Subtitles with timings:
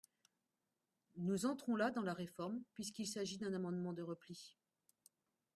[1.17, 4.57] Nous entrons là dans la réforme, puisqu’il s’agit d’un amendement de repli.